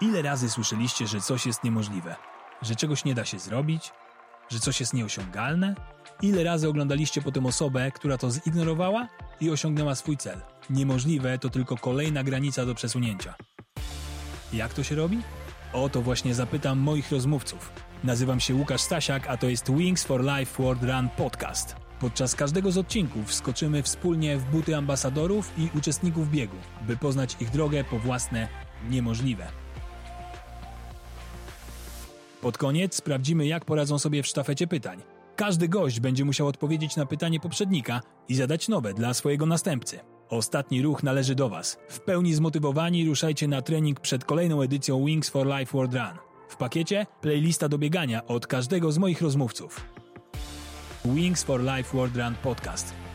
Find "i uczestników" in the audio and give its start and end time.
25.58-26.30